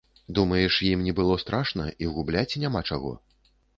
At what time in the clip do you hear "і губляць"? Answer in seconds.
2.07-2.59